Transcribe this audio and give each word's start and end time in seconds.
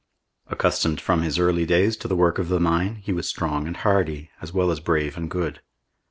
Accustomed 0.47 0.99
from 0.99 1.21
his 1.21 1.37
earliest 1.37 1.69
days 1.69 1.95
to 1.97 2.07
the 2.07 2.15
work 2.15 2.39
of 2.39 2.49
the 2.49 2.59
mine, 2.59 2.95
he 3.03 3.11
was 3.13 3.27
strong 3.29 3.67
and 3.67 3.77
hardy, 3.77 4.31
as 4.41 4.51
well 4.51 4.71
as 4.71 4.79
brave 4.79 5.15
and 5.15 5.29
good. 5.29 5.61